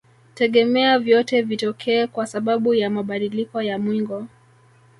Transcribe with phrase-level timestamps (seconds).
[0.33, 4.27] Tegemea vyote vitokee kwa sababu ya mabadiliko ya mwingo